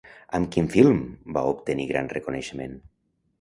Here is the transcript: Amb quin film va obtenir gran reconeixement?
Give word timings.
Amb 0.37 0.47
quin 0.55 0.69
film 0.75 1.01
va 1.37 1.43
obtenir 1.51 1.85
gran 1.93 2.11
reconeixement? 2.15 2.75